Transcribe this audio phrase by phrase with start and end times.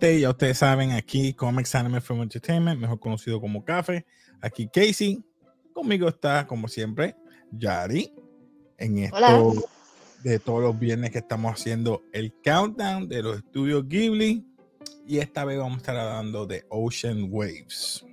[0.00, 4.06] Gente, ya ustedes saben, aquí Comics Anime Film Entertainment, mejor conocido como Café.
[4.40, 5.22] Aquí Casey,
[5.74, 7.16] conmigo está, como siempre,
[7.50, 8.10] Yari,
[8.78, 9.52] en esto
[10.22, 14.42] de todos los viernes que estamos haciendo el countdown de los estudios Ghibli.
[15.06, 18.06] Y esta vez vamos a estar hablando de Ocean Waves.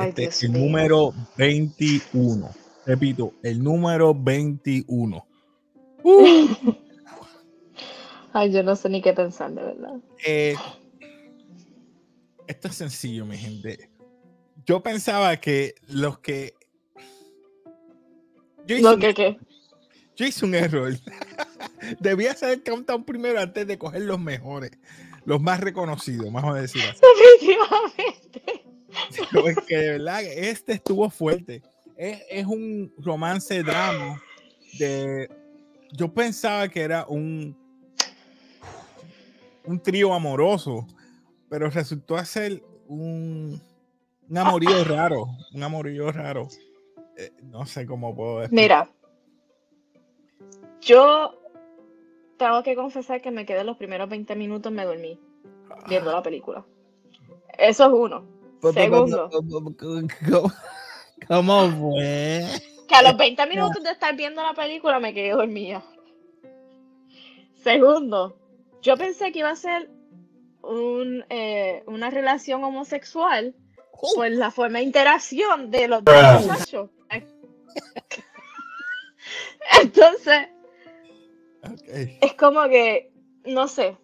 [0.00, 2.50] este es el número 21.
[2.84, 5.26] Repito, el número 21.
[8.34, 9.94] Ay, yo no sé ni qué pensar, de verdad.
[10.26, 10.56] Eh,
[12.46, 13.90] esto es sencillo, mi gente.
[14.64, 16.54] Yo pensaba que los que.
[18.66, 19.38] Yo hice, un, qué?
[20.16, 20.92] Yo hice un error.
[22.00, 24.70] Debía hacer el countdown primero antes de coger los mejores,
[25.24, 27.00] los más reconocidos, vamos a decir así.
[27.40, 28.64] Definitivamente.
[29.50, 31.62] es que de verdad, este estuvo fuerte.
[31.96, 34.22] Es, es un romance drama
[34.78, 35.28] de.
[35.92, 37.56] Yo pensaba que era un
[39.64, 40.86] un trío amoroso,
[41.52, 43.60] pero resultó ser un,
[44.26, 46.48] un amorío raro, un amorío raro.
[47.18, 48.54] Eh, no sé cómo puedo decir.
[48.54, 48.88] Mira,
[50.80, 51.38] yo
[52.38, 55.20] tengo que confesar que me quedé los primeros 20 minutos, me dormí
[55.90, 56.64] viendo la película.
[57.58, 58.24] Eso es uno.
[58.72, 59.28] Segundo.
[61.28, 62.46] ¿Cómo fue?
[62.88, 65.84] Que a los 20 minutos de estar viendo la película me quedé dormida.
[67.62, 68.38] Segundo,
[68.80, 69.90] yo pensé que iba a ser
[70.62, 73.54] un, eh, una relación homosexual
[73.92, 74.14] oh.
[74.14, 76.90] por la forma de interacción de los dos muchachos.
[79.82, 80.48] Entonces,
[82.20, 83.10] es como que,
[83.44, 83.96] no sé,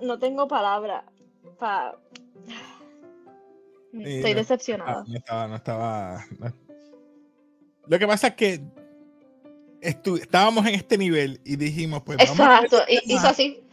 [0.00, 1.04] no tengo palabra
[1.58, 1.98] para...
[3.92, 5.04] Estoy decepcionada.
[5.06, 6.24] No estaba, no estaba.
[7.86, 8.60] Lo que pasa es que
[9.80, 13.64] estábamos en este nivel y dijimos, pues vamos Exacto, hizo así.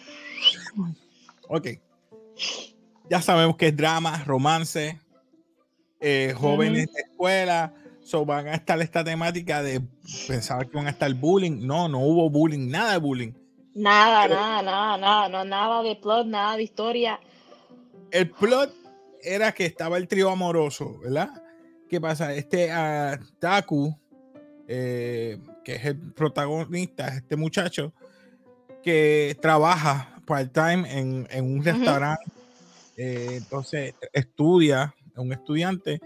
[1.48, 1.68] Ok.
[3.10, 5.00] Ya sabemos que es drama, romance,
[6.00, 9.82] eh, jóvenes de escuela, so van a estar esta temática de
[10.28, 11.66] pensar que van a estar bullying.
[11.66, 13.34] No, no hubo bullying, nada de bullying.
[13.76, 17.20] Nada, nada, nada, nada, no, nada de plot, nada de historia.
[18.12, 18.74] El plot
[19.22, 21.30] era que estaba el trío amoroso, ¿verdad?
[21.90, 22.34] ¿Qué pasa?
[22.34, 23.96] Este uh, Taku,
[24.68, 27.94] eh, que es el protagonista, este muchacho,
[28.84, 32.24] que trabaja part-time en, un restaurante,
[32.98, 36.00] eh, entonces estudia, un estudiante.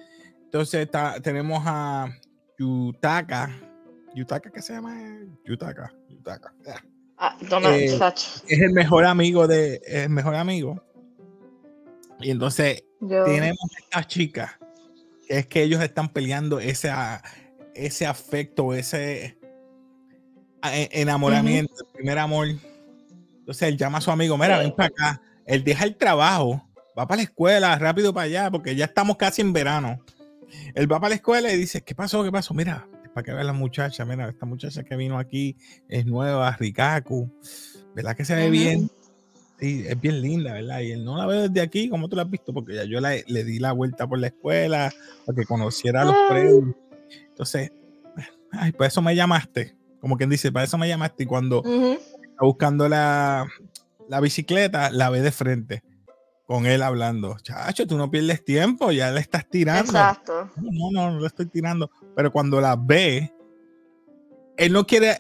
[0.43, 0.89] Entonces
[1.21, 2.09] tenemos a
[2.57, 3.49] Yutaka,
[4.15, 4.97] Yutaka, ¿qué se llama?
[5.45, 6.53] Yutaka, Yutaka.
[7.19, 7.99] Ah, eh,
[8.47, 10.83] es el mejor amigo de, el mejor amigo.
[12.19, 14.59] Y entonces tenemos esta chica,
[15.27, 16.91] que es que ellos están peleando ese,
[17.73, 19.37] ese afecto, ese
[20.63, 22.47] e, enamoramiento, el primer amor.
[23.47, 25.21] Entonces él llama a su amigo, mira, ven para acá.
[25.45, 26.61] Él deja el trabajo,
[26.99, 30.03] va para la escuela, rápido para allá, porque ya estamos casi en verano.
[30.75, 32.25] Él va para la escuela y dice, ¿qué pasó?
[32.25, 32.53] ¿Qué pasó?
[32.53, 35.55] Mira, es para que vea la muchacha, mira, esta muchacha que vino aquí
[35.87, 37.31] es nueva, Rikaku,
[37.95, 38.91] ¿verdad que se ve bien?
[39.61, 40.81] Sí, es bien linda, ¿verdad?
[40.81, 42.99] Y él no la ve desde aquí, como tú la has visto, porque ya yo
[42.99, 44.93] le di la vuelta por la escuela
[45.25, 46.75] para que conociera a los previos.
[47.29, 47.71] Entonces,
[48.51, 51.23] ay, por eso me llamaste como quien dice, para eso me llamaste.
[51.23, 51.63] Y cuando
[52.37, 53.47] está buscando la,
[54.21, 55.83] bicicleta, la ve de frente
[56.45, 57.35] con él hablando.
[57.41, 59.91] Chacho, tú no pierdes tiempo, ya le estás tirando.
[59.91, 60.51] Exacto.
[60.57, 61.89] No, no, no le estoy tirando.
[62.15, 63.33] Pero cuando la ve,
[64.55, 65.19] él no quiere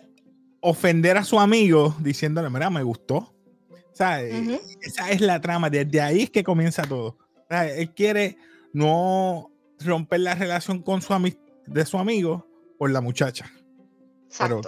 [0.61, 3.33] ofender a su amigo diciéndole, mira, me gustó.
[3.69, 5.71] O sea, esa es la trama.
[5.71, 7.17] Desde ahí es que comienza todo.
[7.49, 8.37] él quiere
[8.73, 9.49] no
[9.79, 11.15] romper la relación con su
[11.65, 12.47] de su amigo
[12.77, 13.51] por la muchacha.
[14.37, 14.61] Pero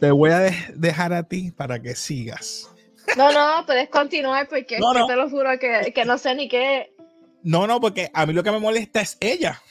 [0.00, 2.70] te voy a dejar a ti para que sigas.
[3.16, 6.92] No, no, puedes continuar porque te lo juro que, no sé ni qué.
[7.42, 9.62] No, no, porque a mí lo que me molesta es ella.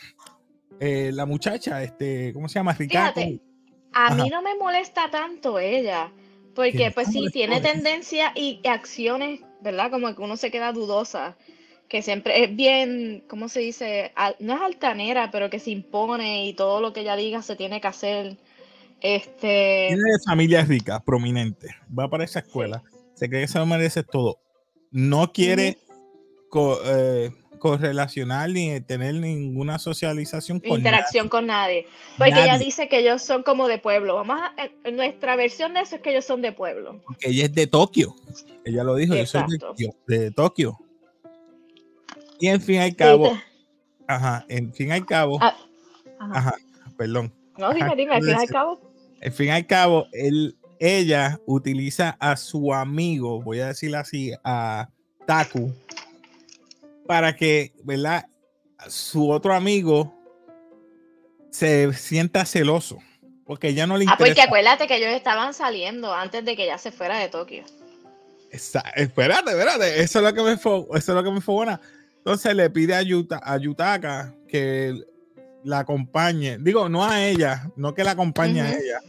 [0.80, 2.74] Eh, la muchacha, este, ¿cómo se llama?
[2.74, 3.22] Ricardo.
[3.94, 6.12] a mí no me molesta tanto ella,
[6.54, 9.92] porque pues sí, tiene tendencia y acciones, ¿verdad?
[9.92, 11.38] Como que uno se queda dudosa,
[11.88, 14.14] que siempre es bien, ¿cómo se dice?
[14.40, 17.82] no es altanera, pero que se impone y todo lo que ella diga se tiene
[17.82, 18.38] que hacer.
[19.02, 19.88] Este...
[19.90, 21.70] Tiene de familia rica, prominente.
[21.98, 22.84] Va para esa escuela.
[23.14, 24.40] Se cree que se lo merece todo.
[24.92, 25.78] No quiere
[26.86, 31.88] eh, correlacionar ni tener ninguna socialización con Interacción con nadie.
[32.18, 34.16] Porque ella dice que ellos son como de pueblo.
[34.16, 37.02] Vamos a, nuestra versión de eso es que ellos son de pueblo.
[37.06, 38.16] Porque ella es de Tokio.
[38.64, 39.44] Ella lo dijo, yo soy
[40.08, 40.78] de, Tokio.
[42.40, 43.38] Y en fin al cabo.
[44.08, 45.40] Ajá, en fin al cabo.
[45.42, 45.58] Ah,
[46.20, 46.56] ajá.
[46.98, 47.34] perdón.
[47.58, 48.85] No, dime, dime, al fin al cabo.
[49.22, 54.32] Al fin y al cabo, él, ella utiliza a su amigo, voy a decirlo así,
[54.44, 54.90] a
[55.26, 55.74] Taku
[57.06, 58.26] para que, ¿verdad?
[58.88, 60.14] Su otro amigo
[61.52, 63.00] se sienta celoso.
[63.46, 64.24] Porque ya no le interesa.
[64.24, 67.64] Ah, porque acuérdate que ellos estaban saliendo antes de que ella se fuera de Tokio.
[68.52, 70.02] espérate, espérate.
[70.02, 71.80] Eso es lo que me eso es lo que me fue buena.
[72.18, 73.04] Entonces le pide a,
[73.58, 75.00] Yutaka que
[75.66, 76.58] la acompañe.
[76.60, 79.00] Digo, no a ella, no que la acompañe a ella.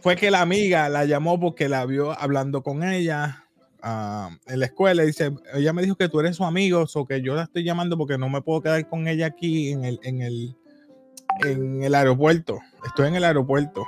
[0.00, 3.44] Fue que la amiga la llamó porque la vio hablando con ella
[3.82, 5.04] en la escuela.
[5.04, 7.64] Y dice, ella me dijo que tú eres su amigo, o que yo la estoy
[7.64, 10.56] llamando porque no me puedo quedar con ella aquí en el, en el,
[11.44, 12.60] en el aeropuerto.
[12.84, 13.84] Estoy en el aeropuerto.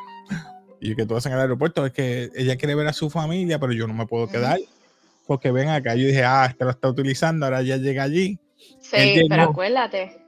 [0.81, 3.73] Y que tú en el aeropuerto es que ella quiere ver a su familia, pero
[3.73, 4.59] yo no me puedo quedar
[5.27, 5.95] porque ven acá.
[5.95, 8.39] Yo dije, ah, este lo está utilizando, ahora ya llega allí.
[8.81, 10.22] Sí, pero acuérdate.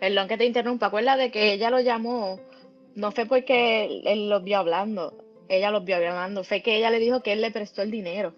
[0.00, 2.40] Perdón que te interrumpa, acuérdate que ella lo llamó,
[2.94, 5.14] no fue porque él, los vio hablando,
[5.48, 8.34] ella los vio hablando, fue que ella le dijo que él le prestó el dinero.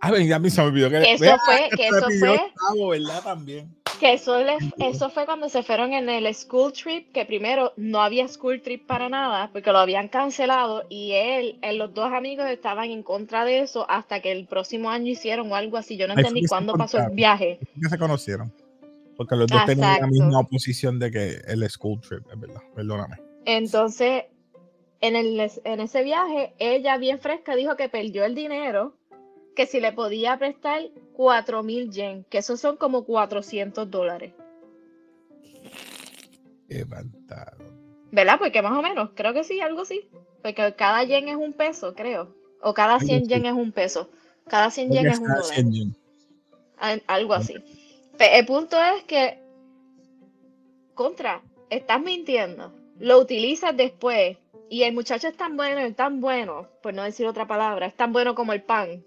[0.00, 3.22] Ah, venga, me olvidó que, eso fue, que eso fue, ¿verdad?
[3.22, 3.72] También.
[4.00, 4.36] Que eso,
[4.78, 8.84] eso fue cuando se fueron en el school trip, que primero no había school trip
[8.84, 13.60] para nada, porque lo habían cancelado, y él, los dos amigos estaban en contra de
[13.60, 15.96] eso hasta que el próximo año hicieron algo así.
[15.96, 17.60] Yo no entendí cuándo pasó el viaje.
[17.80, 18.52] Que se conocieron.
[19.16, 23.16] Porque los dos tenían la misma oposición de que el school trip, es verdad, perdóname.
[23.44, 24.24] Entonces,
[25.00, 28.96] en, el, en ese viaje, ella bien fresca dijo que perdió el dinero
[29.54, 30.82] que si le podía prestar
[31.14, 34.32] 4 mil yen, que esos son como 400 dólares.
[36.68, 36.86] Qué
[38.10, 38.38] ¿Verdad?
[38.38, 40.08] Porque más o menos, creo que sí, algo así.
[40.42, 42.34] Porque cada yen es un peso, creo.
[42.62, 44.10] O cada 100 yen es un peso.
[44.46, 47.00] Cada 100 yen es un dólar.
[47.06, 47.54] Algo así.
[48.18, 49.38] El punto es que,
[50.94, 52.72] contra, estás mintiendo.
[52.98, 54.36] Lo utilizas después.
[54.68, 57.94] Y el muchacho es tan bueno, es tan bueno, por no decir otra palabra, es
[57.94, 59.04] tan bueno como el pan,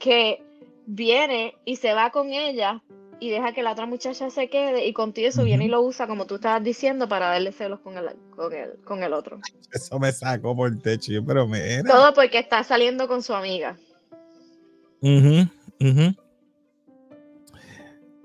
[0.00, 0.42] que
[0.84, 2.82] viene y se va con ella
[3.18, 6.06] y deja que la otra muchacha se quede y contigo eso viene y lo usa
[6.06, 9.40] como tú estabas diciendo para darle celos con el, con el, con el otro.
[9.72, 13.76] Eso me sacó por el techo, pero me Todo porque está saliendo con su amiga.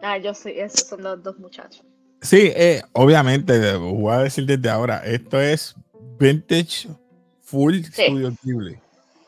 [0.01, 1.83] Ah, yo sí, esos son los dos muchachos.
[2.21, 5.75] Sí, eh, obviamente, voy a decir desde ahora, esto es
[6.19, 6.87] vintage
[7.41, 8.77] full Studio Ghibli.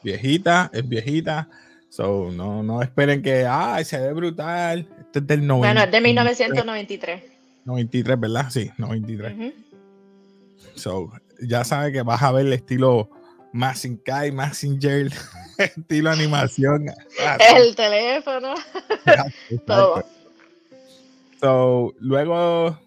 [0.04, 1.48] Viejita, es viejita
[1.94, 4.88] So, no, no esperen que, ay, se ve brutal.
[5.00, 5.68] Este es del 90.
[5.68, 7.24] Bueno, es de 1993.
[7.66, 8.50] 93, ¿verdad?
[8.50, 9.54] Sí, 93.
[10.74, 13.12] So, ya sabe que vas a ver el estilo
[13.52, 15.12] Massinger, Massinger,
[15.60, 16.88] estilo animación.
[17.56, 18.56] el teléfono.
[19.68, 20.04] Todo.
[21.44, 22.80] So, luego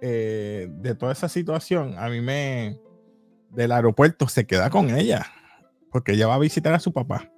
[0.00, 2.78] eh, de toda esa situación, a mí me
[3.50, 5.26] del aeropuerto se queda con ella
[5.90, 7.28] porque ella va a visitar a su papá.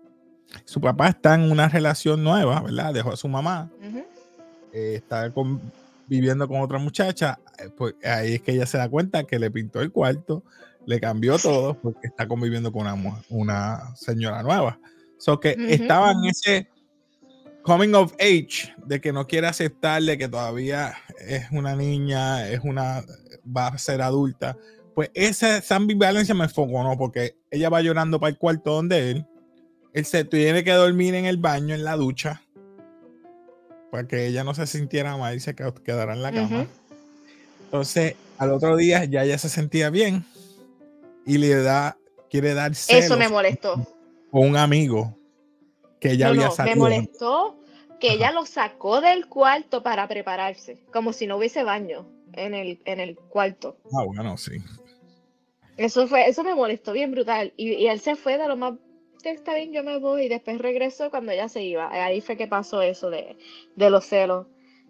[0.67, 2.93] Su papá está en una relación nueva, ¿verdad?
[2.93, 3.71] Dejó a su mamá.
[4.75, 5.33] Eh, está
[6.07, 7.39] viviendo con otra muchacha.
[7.59, 10.45] Eh, pues ahí es que ella se da cuenta que le pintó el cuarto,
[10.85, 14.79] le cambió todo porque está conviviendo con una, una señora nueva.
[15.17, 16.69] So que estaba en ese
[17.69, 23.05] coming of age de que no quiere aceptarle que todavía es una niña, es una,
[23.45, 24.57] va a ser adulta.
[24.95, 26.97] Pues esa, esa ambivalencia me ¿no?
[26.99, 29.27] porque ella va llorando para el cuarto donde él
[29.93, 32.43] él se tiene que dormir en el baño, en la ducha,
[33.91, 36.67] para que ella no se sintiera mal y se quedara en la cama.
[37.65, 40.25] Entonces, al otro día ya ella se sentía bien
[41.27, 41.99] y le da,
[42.31, 43.87] quiere dar Eso me molestó.
[44.31, 45.18] Con un amigo
[46.01, 46.77] que ella había salido.
[46.77, 47.59] Me molestó
[48.01, 52.81] que ella lo sacó del cuarto para prepararse, como si no hubiese baño en el,
[52.85, 53.77] en el cuarto.
[53.93, 54.53] Ah, bueno, sí.
[55.77, 57.53] Eso fue, eso me molestó bien brutal.
[57.57, 58.75] Y, y él se fue de lo más
[59.33, 60.25] está bien, yo me voy.
[60.25, 61.89] Y después regresó cuando ella se iba.
[61.93, 63.37] Ahí fue que pasó eso de,
[63.77, 64.47] los celos.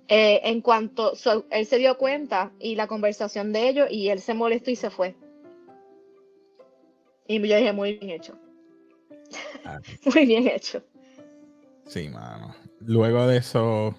[0.09, 1.13] Eh, en cuanto
[1.51, 4.91] él se dio cuenta y la conversación de ellos y él se molestó y se
[4.91, 5.15] fue.
[7.27, 8.39] Y yo dije, muy bien hecho.
[9.65, 9.81] Ah.
[10.15, 10.83] muy bien hecho.
[11.89, 12.55] Sí, mano.
[12.81, 13.97] Luego de eso,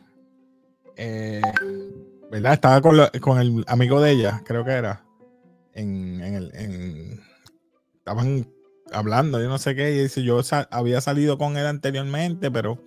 [0.95, 1.41] eh,
[2.31, 2.53] ¿verdad?
[2.53, 5.03] Estaba con, el amigo de ella, creo que era.
[5.73, 7.21] En, en el, en,
[7.97, 8.47] estaban
[8.91, 10.41] hablando, yo no sé qué, y dice, yo
[10.71, 12.81] había salido con él anteriormente, pero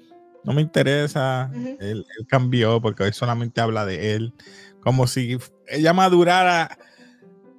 [0.44, 4.34] no me interesa, él, cambió porque hoy solamente habla de él,
[4.80, 6.76] como si ella madurara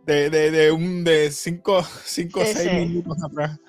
[0.05, 2.33] de, de, un de 5 o 6
[2.73, 3.59] minutos atrás.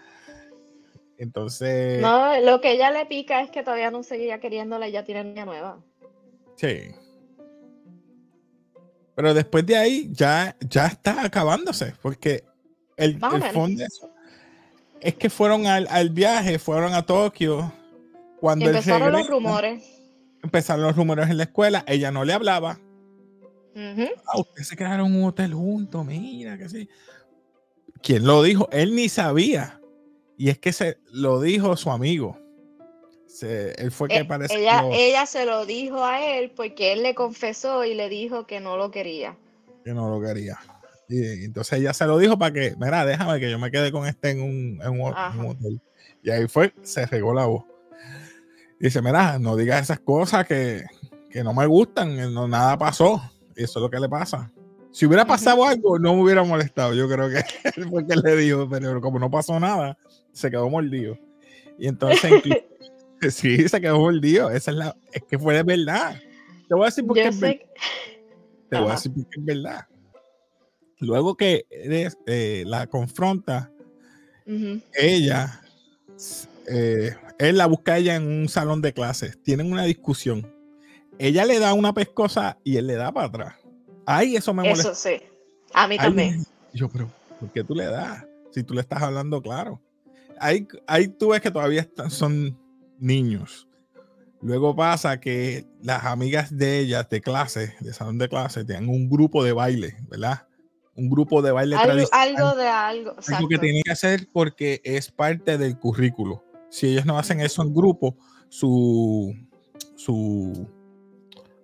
[1.18, 2.00] Entonces...
[2.00, 5.24] No, lo que ella le pica es que todavía no seguía queriéndola y ya tiene
[5.24, 5.78] niña nueva.
[6.56, 6.94] Sí.
[9.14, 12.44] Pero después de ahí ya, ya está acabándose, porque
[12.96, 13.84] el, el fondo,
[15.00, 17.72] es que fueron al, viaje, fueron a Tokio.
[18.40, 19.84] Cuando Empezaron los rumores.
[20.42, 22.78] empezaron los rumores en la escuela, ella no le hablaba.
[23.76, 26.88] Ah, ustedes se quedaron en un hotel juntos, mira que sí.
[28.02, 28.68] ¿Quién lo dijo?
[28.70, 29.80] Él ni sabía.
[30.36, 32.38] Y es que se lo dijo su amigo.
[33.42, 37.14] él fue que eh, parece ella, ella se lo dijo a él porque él le
[37.14, 39.36] confesó y le dijo que no lo quería.
[39.84, 40.58] Que no lo quería.
[41.08, 44.06] Y entonces ella se lo dijo para que, mira, déjame que yo me quede con
[44.06, 45.80] este en un, en un hotel.
[46.22, 47.64] Y ahí fue, se regó la voz.
[48.80, 50.84] Dice, mira, no digas esas cosas que,
[51.42, 53.22] no me gustan, no, nada pasó.
[53.56, 54.50] Y eso es lo que le pasa.
[54.94, 56.94] Si hubiera pasado algo, no me hubiera molestado.
[56.94, 57.42] Yo creo que
[57.90, 59.98] fue que le dijo, pero como no pasó nada,
[60.32, 61.18] se quedó mordido.
[61.76, 62.30] Y entonces,
[63.30, 64.50] sí, se quedó mordido.
[64.50, 66.14] Esa es la, es que fue de verdad.
[66.68, 67.60] Te voy a decir por qué es verdad.
[68.70, 69.86] Te voy a decir por qué es verdad.
[71.00, 73.72] Luego que eh, la confronta,
[74.94, 75.60] ella
[76.68, 79.42] eh, él la busca ella en un salón de clases.
[79.42, 80.54] Tienen una discusión.
[81.18, 83.63] Ella le da una pescosa y él le da para atrás.
[84.06, 84.92] Ay, eso me molesta.
[84.92, 85.22] Eso sí.
[85.72, 86.44] A mí también.
[86.72, 88.24] Yo, pero ¿por qué tú le das?
[88.52, 89.80] Si tú le estás hablando claro.
[90.40, 92.58] Ahí, ahí tú ves que todavía están, son
[92.98, 93.68] niños.
[94.40, 99.08] Luego pasa que las amigas de ellas de clase, de salón de clase, tienen un
[99.08, 100.46] grupo de baile, ¿verdad?
[100.96, 102.28] Un grupo de baile algo, tradicional.
[102.28, 103.16] Algo de algo.
[103.26, 106.44] Algo que tienen que hacer porque es parte del currículo
[106.74, 108.16] si ellos no hacen eso en grupo,
[108.48, 109.32] su,
[109.94, 110.68] su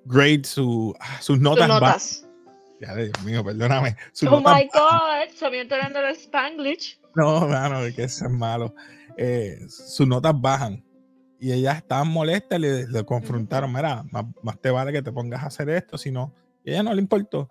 [0.04, 2.28] grade, su, ah, sus notas, notas.
[2.80, 3.96] Ya, Dios mío, perdóname.
[4.28, 6.98] oh my God, se me entrando el Spanglish.
[7.14, 8.74] No, no, es que eso es malo.
[9.16, 10.84] Eh, sus notas bajan
[11.38, 15.42] y ellas estaban molestas y le, confrontaron, mira, más, más, te vale que te pongas
[15.42, 16.34] a hacer esto, si no,
[16.64, 17.48] y ella no le importó,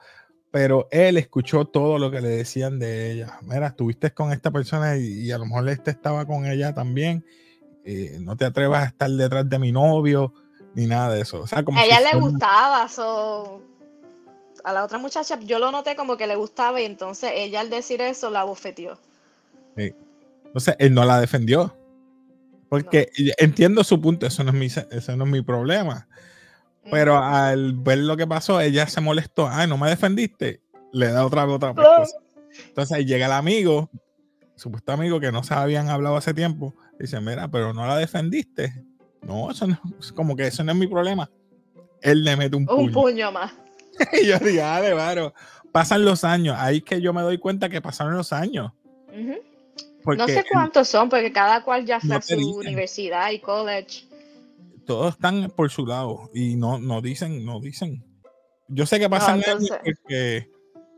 [0.51, 4.97] pero él escuchó todo lo que le decían de ella, mira, estuviste con esta persona
[4.97, 7.25] y, y a lo mejor este estaba con ella también
[7.91, 10.33] eh, no te atrevas a estar detrás de mi novio,
[10.75, 11.43] ni nada de eso.
[11.51, 12.87] a ella le gustaba,
[14.63, 17.69] a la otra muchacha yo lo noté como que le gustaba y entonces ella al
[17.69, 18.99] decir eso la bofeteó.
[19.75, 21.75] Entonces él no la defendió.
[22.69, 26.07] Porque entiendo su punto, eso no es mi, eso no es mi problema.
[26.91, 29.47] Pero al ver lo que pasó, ella se molestó.
[29.47, 30.61] Ay, no me defendiste.
[30.91, 32.17] Le da otra otra cosa.
[32.67, 33.89] Entonces ahí llega el amigo,
[34.55, 38.83] supuesto amigo que no se habían hablado hace tiempo, Dice, mira, pero no la defendiste.
[39.21, 39.79] No, eso no,
[40.15, 41.29] como que eso no es mi problema.
[42.01, 42.81] Él le mete un puño.
[42.81, 43.53] Un puño más.
[44.13, 45.33] Y yo digo, dale, varo.
[45.71, 46.55] Pasan los años.
[46.57, 48.71] Ahí es que yo me doy cuenta que pasaron los años.
[50.05, 54.07] no sé cuántos son, porque cada cual ya está en su universidad y college.
[54.85, 58.03] Todos están por su lado y no, no dicen, no dicen.
[58.67, 60.49] Yo sé que pasan años porque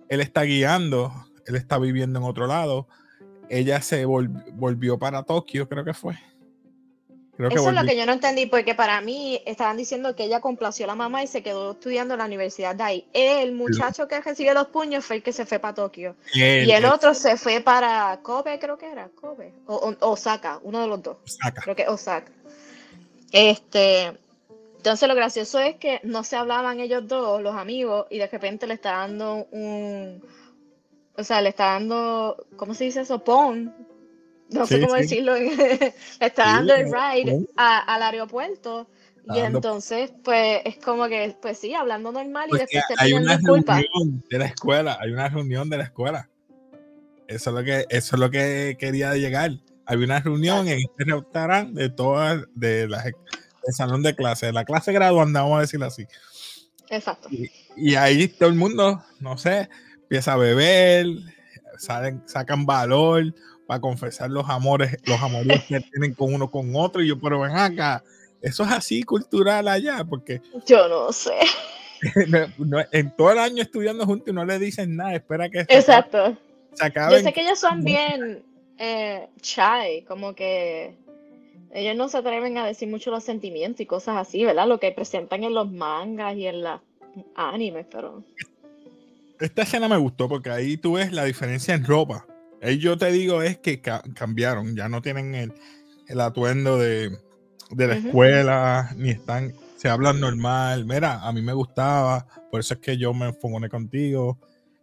[0.09, 1.13] él está guiando,
[1.45, 2.87] él está viviendo en otro lado
[3.51, 6.17] ella se volvió para Tokio, creo que fue.
[7.49, 10.85] Eso es lo que yo no entendí, porque para mí estaban diciendo que ella complació
[10.85, 13.07] a la mamá y se quedó estudiando en la universidad de ahí.
[13.13, 16.15] El muchacho que recibió los puños fue el que se fue para Tokio.
[16.33, 19.53] y el otro se fue para Kobe, creo que era, Kobe.
[19.67, 21.17] O, Osaka, uno de los dos.
[21.63, 22.31] Creo que Osaka.
[23.31, 24.11] Este,
[24.77, 28.67] entonces lo gracioso es que no se hablaban ellos dos, los amigos, y de repente
[28.67, 30.21] le está dando un
[31.17, 33.23] o sea, le está dando, ¿cómo se dice eso?
[33.23, 33.73] Pon.
[34.51, 35.35] No sé cómo decirlo.
[35.35, 38.87] le está dando el ride al aeropuerto.
[39.33, 43.37] Y entonces, pues, es como que, pues sí, hablando normal y después se hay una
[43.37, 46.29] reunión de la escuela, hay una reunión de la escuela.
[47.27, 49.51] Eso es lo que, eso es lo que quería llegar.
[49.85, 54.53] Había una reunión en este restaurante de todas, de la, del salón de clase, de
[54.53, 56.05] la clase graduanda, vamos a decirlo así.
[56.89, 57.29] Exacto.
[57.77, 59.69] y ahí todo el mundo, no sé,
[60.01, 61.07] empieza a beber,
[61.77, 63.33] salen, sacan valor
[63.71, 67.01] para confesar los amores, los amores que tienen con uno con otro.
[67.01, 68.03] Y yo, pero ven acá,
[68.41, 70.41] eso es así cultural allá, porque.
[70.65, 71.39] Yo no sé.
[72.91, 75.59] en todo el año estudiando juntos y no le dicen nada, espera que.
[75.59, 76.35] Exacto.
[76.81, 78.43] Yo sé que ellos son bien
[78.77, 80.97] eh, shy, como que
[81.71, 84.67] ellos no se atreven a decir mucho los sentimientos y cosas así, ¿verdad?
[84.67, 86.81] Lo que presentan en los mangas y en los
[87.35, 88.21] animes, pero
[89.39, 92.25] esta escena me gustó porque ahí tú ves la diferencia en ropa.
[92.61, 97.17] Ahí yo te digo es que cambiaron, ya no tienen el, atuendo de,
[97.75, 100.85] la escuela, ni están, se hablan normal.
[100.85, 104.39] Mira, a mí me gustaba, por eso es que yo me enfogoné contigo.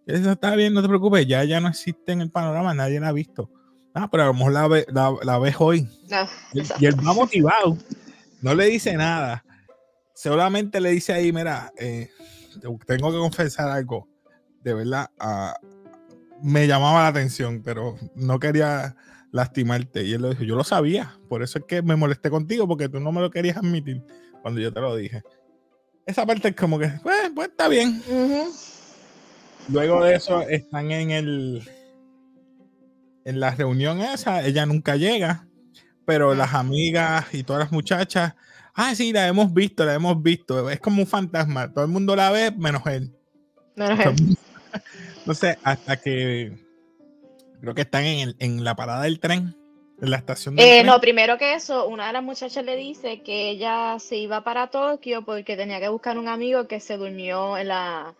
[0.06, 3.08] Eso está bien, no te preocupes, ya, ya no existe en el panorama, nadie la
[3.08, 3.50] ha visto.
[3.94, 5.88] Ah, pero a lo mejor la, la, ves hoy.
[6.52, 7.76] y, él va motivado,
[8.40, 9.44] no le dice nada.
[10.14, 12.11] Solamente le dice ahí, mira, eh,
[12.87, 14.08] tengo que confesar algo
[14.62, 15.58] de verdad ah,
[16.42, 18.97] me llamaba la atención, pero no quería
[19.33, 20.04] lastimarte.
[20.04, 22.88] Y él lo dijo, yo lo sabía, por eso es que me molesté contigo, porque
[22.88, 24.02] tú no me lo querías admitir
[24.42, 25.23] cuando yo te lo dije.
[26.07, 28.02] esa parte es como que, pues, pues está bien.
[29.68, 31.68] Luego de eso están en el
[33.25, 35.47] en la reunión esa, ella nunca llega,
[36.07, 38.35] pero las amigas y todas las muchachas,
[38.73, 40.71] ah, sí, la hemos visto, la hemos visto.
[40.71, 43.14] Es como un fantasma, todo el mundo la ve menos él.
[43.76, 44.38] Menos él.
[45.28, 46.52] Entonces, hasta que
[47.61, 49.54] creo que están en, en la parada del tren
[50.00, 53.50] en la estación eh, No, primero que eso, una de las muchachas le dice que
[53.50, 57.68] ella se iba para Tokio porque tenía que buscar un amigo que se durmió en
[57.68, 58.14] la,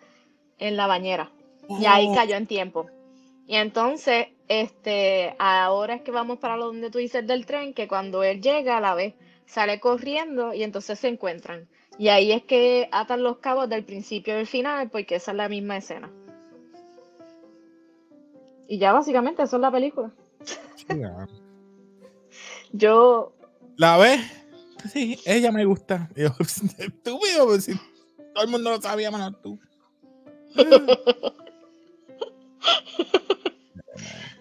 [0.59, 1.33] en la bañera.
[1.81, 2.15] Y ahí oh.
[2.15, 2.91] cayó en tiempo.
[3.47, 8.23] Y entonces, este, ahora es que vamos para donde tú dices del tren, que cuando
[8.23, 9.15] él llega a la vez,
[9.47, 11.69] sale corriendo y entonces se encuentran.
[11.99, 15.39] Y ahí es que atan los cabos del principio y del final, porque esa es
[15.39, 16.11] la misma escena.
[18.69, 20.13] Y ya básicamente eso es la película.
[22.73, 23.33] Yo.
[23.77, 24.21] ¿La ves?
[24.93, 26.11] Sí, ella me gusta.
[26.15, 27.75] estúpido, pues, si
[28.35, 29.59] todo el mundo lo sabía menos tú.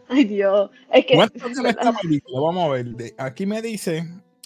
[0.10, 0.70] Ay, Dios.
[0.92, 1.18] Es que.
[1.18, 3.16] Vamos a ver.
[3.18, 4.06] aquí me dice.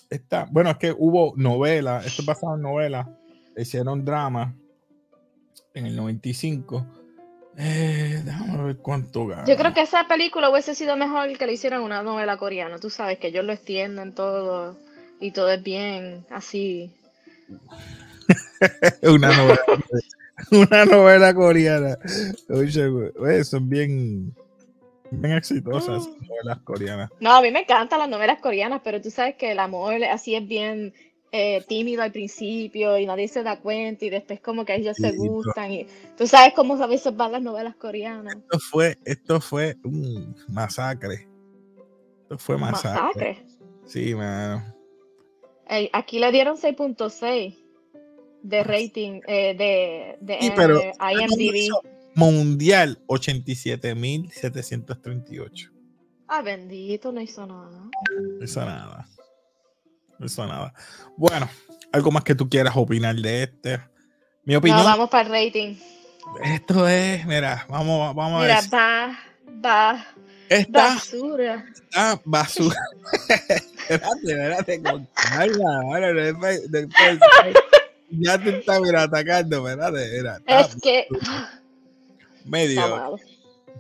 [0.09, 2.01] Está, bueno, es que hubo novela.
[2.05, 3.17] Esto pasado en novela.
[3.57, 4.55] Hicieron drama
[5.73, 6.85] en el 95
[7.57, 9.45] eh, déjame ver cuánto gana.
[9.45, 12.79] Yo creo que esa película hubiese sido mejor que le hicieran una novela coreana.
[12.79, 14.77] Tú sabes que ellos lo extienden todo
[15.19, 16.91] y todo es bien así.
[19.03, 19.61] una novela.
[20.51, 21.97] una novela coreana.
[22.49, 24.33] Oye, son bien,
[25.11, 27.11] bien exitosas las novelas coreanas.
[27.19, 30.35] No, a mí me encantan las novelas coreanas, pero tú sabes que el amor así
[30.35, 30.93] es bien
[31.31, 35.13] eh, tímido al principio y nadie se da cuenta y después como que ellos se
[35.13, 38.35] gustan y tú sabes cómo a veces van las novelas coreanas.
[38.35, 41.27] Esto fue, esto fue un masacre.
[42.23, 43.45] Esto fue masacre.
[43.85, 44.61] Sí, mano.
[45.93, 47.57] aquí le dieron 6.6
[48.43, 51.69] de rating eh, de, de eh, IMDb.
[52.13, 55.71] Mundial 87.738.
[56.27, 57.89] Ah, bendito, no hizo nada.
[58.37, 59.07] No hizo nada.
[60.21, 60.73] Eso nada.
[61.17, 61.49] Bueno,
[61.91, 63.81] algo más que tú quieras opinar de este.
[64.43, 64.79] Mi opinión.
[64.79, 65.75] No, vamos para el rating.
[66.43, 68.57] Esto es, mira, vamos, vamos a ver.
[68.63, 69.19] Mira, va,
[69.65, 70.05] va.
[70.49, 71.65] Esta, basura.
[71.95, 72.79] Ah, basura.
[73.89, 75.81] espérate, espérate, con calma.
[75.83, 77.19] Ahora, después, después,
[78.09, 80.09] ya te está mira, atacando, espérate.
[80.11, 81.07] Mira, es que.
[82.45, 83.17] Medio.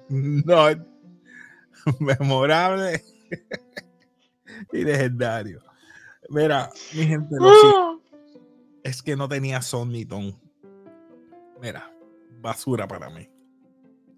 [0.09, 0.91] No.
[1.99, 3.03] Memorable
[4.73, 5.61] y legendario.
[6.29, 7.97] Mira, mi gente, lo ¡Ah!
[8.83, 10.39] es que no tenía son ni ton.
[11.61, 11.91] Mira,
[12.39, 13.27] basura para mí.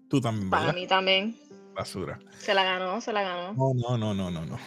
[0.08, 0.50] Tú también.
[0.50, 1.36] Para mí también.
[1.74, 2.18] Basura.
[2.38, 3.52] Se la ganó, se la ganó.
[3.54, 4.58] No, no, no, no, no.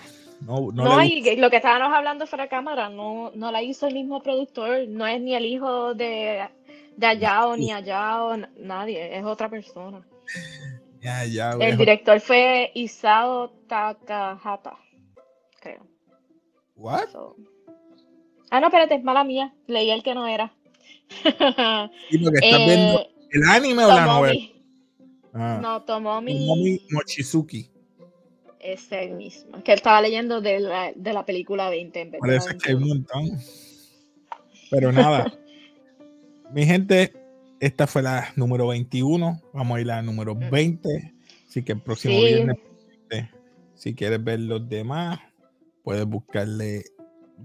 [0.41, 3.87] No, no, no y lo que estábamos hablando fuera de cámara, no, no la hizo
[3.87, 6.47] el mismo productor, no es ni el hijo de,
[6.95, 10.05] de Ayao, ni Ayao, nadie, es otra persona.
[11.01, 14.77] Ya, ya, el director fue Isao Takahata,
[15.59, 15.96] creo.
[16.77, 17.09] ¿What?
[18.49, 19.53] Ah, no, espérate, mala mía.
[19.67, 20.53] Leí el que no era.
[22.09, 24.39] ¿Y lo que estás viendo eh, el anime o la novela?
[25.33, 25.59] Ah.
[25.61, 26.33] No, Tomomi.
[26.33, 27.69] Tomomi Mochizuki.
[28.59, 29.63] Ese mismo.
[29.63, 32.11] Que estaba leyendo de la, de la película 20.
[32.19, 33.39] Parece que hay un montón.
[34.69, 35.33] Pero nada.
[36.53, 37.13] Mi gente,
[37.59, 39.41] esta fue la número 21.
[39.53, 40.89] Vamos a ir a la número 20.
[40.89, 41.17] Mm.
[41.47, 42.57] Así que el próximo viernes,
[43.75, 45.19] si quieres ver los demás,
[45.87, 46.83] puedes buscarle.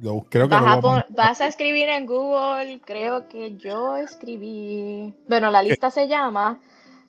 [0.01, 5.15] Lo, creo que vas, a vas a escribir en Google, creo que yo escribí.
[5.29, 6.59] Bueno, la lista se llama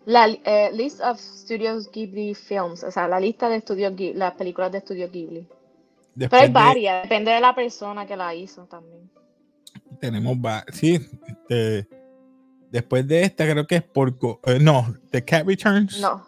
[0.05, 4.71] la eh, List of Studios Ghibli Films, o sea, la lista de estudios las películas
[4.73, 5.47] de estudio Ghibli.
[6.15, 9.09] Pero hay varias, depende de la persona que la hizo también.
[9.99, 10.37] Tenemos,
[10.71, 11.87] sí, este,
[12.69, 14.09] después de esta creo que es por,
[14.45, 15.99] eh, no, The Cat Returns.
[15.99, 16.23] No.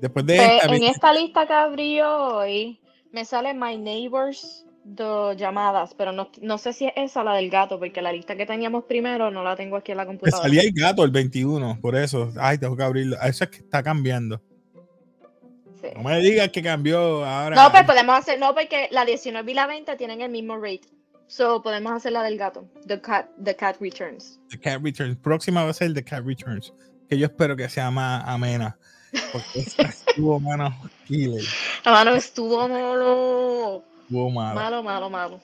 [0.00, 0.74] Después de pues, esta.
[0.74, 2.80] En esta lista que abrió hoy,
[3.12, 7.50] me sale My Neighbors de llamadas, pero no, no, sé si es esa la del
[7.50, 10.42] gato, porque la lista que teníamos primero no la tengo aquí en la computadora.
[10.42, 12.32] Me salía el gato el 21, por eso.
[12.38, 13.16] Ay, tengo que abrirlo.
[13.22, 14.40] Eso es que está cambiando.
[15.96, 17.56] No me digas que cambió ahora.
[17.56, 20.82] No, pero podemos hacer, no, porque la 19 y la 20 tienen el mismo rate.
[21.26, 22.68] So podemos hacer la del gato.
[22.86, 24.40] The Cat, the cat Returns.
[24.50, 25.16] The Cat Returns.
[25.16, 26.72] Próxima va a ser The Cat Returns.
[27.08, 28.76] Que yo espero que sea más amena.
[29.32, 31.44] Porque estuvo, mano, killer.
[31.84, 33.84] La mano estuvo malo.
[34.02, 34.60] Estuvo malo.
[34.60, 35.40] Malo, malo, malo.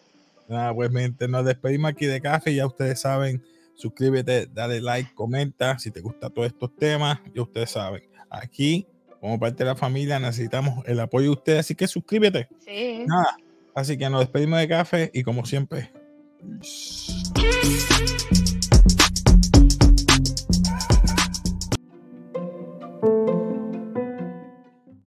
[0.48, 0.90] Nada, pues
[1.28, 2.54] nos despedimos aquí de café.
[2.54, 3.42] Ya ustedes saben,
[3.74, 7.18] suscríbete, dale like, comenta si te gustan todos estos temas.
[7.34, 8.86] Ya ustedes saben, aquí,
[9.20, 11.60] como parte de la familia, necesitamos el apoyo de ustedes.
[11.60, 12.48] Así que suscríbete.
[12.64, 13.04] Sí.
[13.06, 13.36] Nada.
[13.74, 15.90] Así que nos despedimos de café y como siempre.